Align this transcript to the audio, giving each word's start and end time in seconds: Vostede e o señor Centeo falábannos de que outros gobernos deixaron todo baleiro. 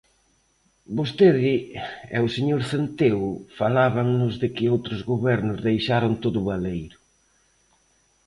Vostede 0.97 1.55
e 2.15 2.17
o 2.25 2.27
señor 2.35 2.61
Centeo 2.71 3.25
falábannos 3.59 4.33
de 4.41 4.47
que 4.55 4.71
outros 4.75 4.99
gobernos 5.11 5.57
deixaron 5.67 6.13
todo 6.23 6.39
baleiro. 6.49 6.97